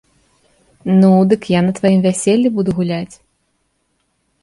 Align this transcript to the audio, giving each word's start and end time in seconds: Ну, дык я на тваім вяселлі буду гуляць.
Ну, 1.01 1.11
дык 1.35 1.41
я 1.57 1.61
на 1.67 1.71
тваім 1.81 2.01
вяселлі 2.07 2.53
буду 2.59 2.69
гуляць. 2.79 3.15